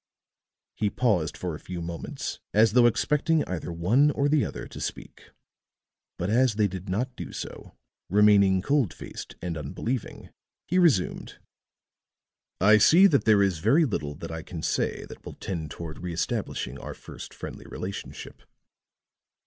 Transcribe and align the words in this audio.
He 0.73 0.89
paused 0.89 1.37
for 1.37 1.53
a 1.53 1.59
few 1.59 1.79
moments 1.79 2.39
as 2.55 2.73
though 2.73 2.87
expecting 2.87 3.43
either 3.47 3.71
one 3.71 4.09
or 4.09 4.27
the 4.27 4.43
other 4.43 4.65
to 4.67 4.81
speak; 4.81 5.29
but 6.17 6.27
as 6.27 6.55
they 6.55 6.67
did 6.67 6.89
not 6.89 7.15
do 7.15 7.31
so, 7.31 7.75
remaining 8.09 8.63
cold 8.63 8.95
faced 8.95 9.35
and 9.43 9.55
unbelieving, 9.55 10.31
he 10.67 10.79
resumed: 10.79 11.37
"I 12.59 12.79
see 12.79 13.05
that 13.05 13.25
there 13.25 13.43
is 13.43 13.59
very 13.59 13.85
little 13.85 14.15
that 14.15 14.31
I 14.31 14.41
can 14.41 14.63
say 14.63 15.05
that 15.05 15.23
will 15.23 15.33
tend 15.35 15.69
toward 15.69 15.97
reëstablishing 15.97 16.81
our 16.81 16.95
first 16.95 17.31
friendly 17.31 17.67
relationship. 17.67 18.41